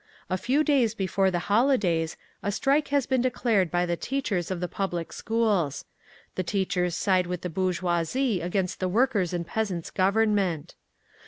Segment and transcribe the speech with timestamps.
[0.31, 4.59] "A few days before the holidays, a strike has been declared by the teachers of
[4.59, 5.85] the public schools.
[6.33, 10.73] The teachers side with the bourgeoisie against the Workers' and Peasants' Government.